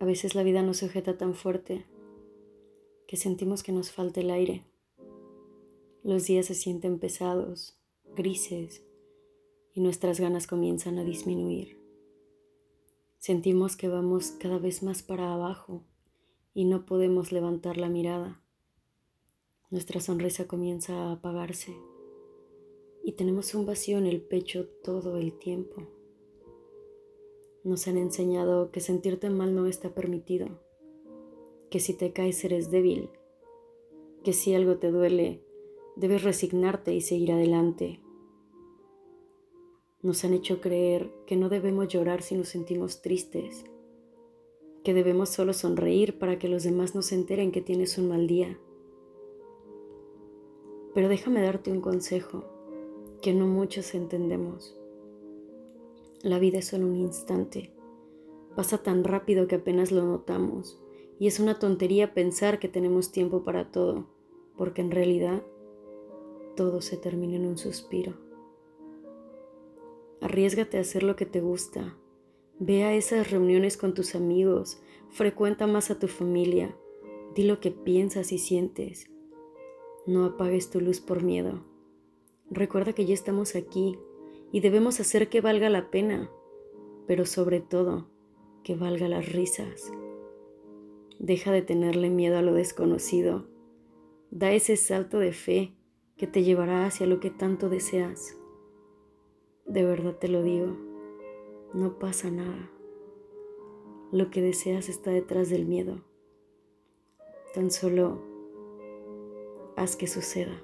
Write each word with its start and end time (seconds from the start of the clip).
A 0.00 0.04
veces 0.04 0.34
la 0.34 0.44
vida 0.44 0.62
nos 0.62 0.76
sujeta 0.78 1.18
tan 1.18 1.34
fuerte 1.34 1.84
que 3.08 3.16
sentimos 3.16 3.62
que 3.62 3.72
nos 3.72 3.90
falta 3.90 4.20
el 4.20 4.30
aire. 4.30 4.64
Los 6.04 6.26
días 6.26 6.46
se 6.46 6.54
sienten 6.54 6.98
pesados, 6.98 7.80
grises, 8.14 8.84
y 9.74 9.80
nuestras 9.80 10.20
ganas 10.20 10.46
comienzan 10.46 10.98
a 10.98 11.04
disminuir. 11.04 11.78
Sentimos 13.18 13.76
que 13.76 13.88
vamos 13.88 14.30
cada 14.32 14.58
vez 14.58 14.82
más 14.82 15.02
para 15.02 15.32
abajo 15.32 15.84
y 16.54 16.64
no 16.64 16.86
podemos 16.86 17.32
levantar 17.32 17.76
la 17.76 17.88
mirada. 17.88 18.40
Nuestra 19.70 20.00
sonrisa 20.00 20.46
comienza 20.46 20.94
a 20.94 21.12
apagarse 21.12 21.76
y 23.04 23.12
tenemos 23.12 23.54
un 23.54 23.66
vacío 23.66 23.98
en 23.98 24.06
el 24.06 24.20
pecho 24.20 24.68
todo 24.84 25.16
el 25.16 25.36
tiempo. 25.38 25.97
Nos 27.64 27.88
han 27.88 27.96
enseñado 27.96 28.70
que 28.70 28.80
sentirte 28.80 29.30
mal 29.30 29.54
no 29.54 29.66
está 29.66 29.90
permitido, 29.94 30.48
que 31.70 31.80
si 31.80 31.94
te 31.94 32.12
caes 32.12 32.44
eres 32.44 32.70
débil, 32.70 33.10
que 34.22 34.32
si 34.32 34.54
algo 34.54 34.76
te 34.76 34.90
duele, 34.90 35.42
debes 35.96 36.22
resignarte 36.22 36.94
y 36.94 37.00
seguir 37.00 37.32
adelante. 37.32 38.00
Nos 40.00 40.24
han 40.24 40.32
hecho 40.32 40.60
creer 40.60 41.10
que 41.26 41.36
no 41.36 41.48
debemos 41.48 41.88
llorar 41.88 42.22
si 42.22 42.36
nos 42.36 42.48
sentimos 42.48 43.02
tristes, 43.02 43.64
que 44.84 44.94
debemos 44.94 45.28
solo 45.28 45.52
sonreír 45.52 46.18
para 46.18 46.38
que 46.38 46.48
los 46.48 46.62
demás 46.62 46.94
no 46.94 47.02
se 47.02 47.16
enteren 47.16 47.50
que 47.50 47.60
tienes 47.60 47.98
un 47.98 48.08
mal 48.08 48.28
día. 48.28 48.58
Pero 50.94 51.08
déjame 51.08 51.42
darte 51.42 51.72
un 51.72 51.80
consejo 51.80 52.44
que 53.20 53.34
no 53.34 53.48
muchos 53.48 53.94
entendemos. 53.94 54.77
La 56.22 56.40
vida 56.40 56.58
es 56.58 56.66
solo 56.66 56.86
un 56.86 56.96
instante. 56.96 57.72
Pasa 58.56 58.78
tan 58.78 59.04
rápido 59.04 59.46
que 59.46 59.56
apenas 59.56 59.92
lo 59.92 60.04
notamos. 60.04 60.80
Y 61.20 61.28
es 61.28 61.38
una 61.38 61.60
tontería 61.60 62.12
pensar 62.12 62.58
que 62.58 62.68
tenemos 62.68 63.12
tiempo 63.12 63.44
para 63.44 63.70
todo, 63.70 64.06
porque 64.56 64.80
en 64.80 64.90
realidad 64.90 65.42
todo 66.56 66.80
se 66.80 66.96
termina 66.96 67.36
en 67.36 67.46
un 67.46 67.56
suspiro. 67.56 68.14
Arriesgate 70.20 70.78
a 70.78 70.80
hacer 70.80 71.04
lo 71.04 71.14
que 71.14 71.26
te 71.26 71.40
gusta. 71.40 71.96
Ve 72.58 72.82
a 72.82 72.94
esas 72.94 73.30
reuniones 73.30 73.76
con 73.76 73.94
tus 73.94 74.16
amigos. 74.16 74.80
Frecuenta 75.10 75.68
más 75.68 75.92
a 75.92 76.00
tu 76.00 76.08
familia. 76.08 76.76
Di 77.36 77.44
lo 77.44 77.60
que 77.60 77.70
piensas 77.70 78.32
y 78.32 78.38
sientes. 78.38 79.08
No 80.04 80.24
apagues 80.24 80.70
tu 80.70 80.80
luz 80.80 81.00
por 81.00 81.22
miedo. 81.22 81.62
Recuerda 82.50 82.92
que 82.92 83.06
ya 83.06 83.14
estamos 83.14 83.54
aquí 83.54 83.98
y 84.52 84.60
debemos 84.60 85.00
hacer 85.00 85.28
que 85.28 85.40
valga 85.40 85.68
la 85.68 85.90
pena, 85.90 86.30
pero 87.06 87.26
sobre 87.26 87.60
todo 87.60 88.08
que 88.62 88.74
valga 88.74 89.08
las 89.08 89.30
risas. 89.32 89.92
Deja 91.18 91.52
de 91.52 91.62
tenerle 91.62 92.10
miedo 92.10 92.38
a 92.38 92.42
lo 92.42 92.54
desconocido. 92.54 93.46
Da 94.30 94.52
ese 94.52 94.76
salto 94.76 95.18
de 95.18 95.32
fe 95.32 95.74
que 96.16 96.26
te 96.26 96.42
llevará 96.42 96.86
hacia 96.86 97.06
lo 97.06 97.20
que 97.20 97.30
tanto 97.30 97.68
deseas. 97.68 98.36
De 99.66 99.84
verdad 99.84 100.16
te 100.16 100.28
lo 100.28 100.42
digo, 100.42 100.76
no 101.74 101.98
pasa 101.98 102.30
nada. 102.30 102.70
Lo 104.12 104.30
que 104.30 104.40
deseas 104.40 104.88
está 104.88 105.10
detrás 105.10 105.50
del 105.50 105.66
miedo. 105.66 106.04
Tan 107.54 107.70
solo 107.70 108.22
haz 109.76 109.96
que 109.96 110.06
suceda. 110.06 110.62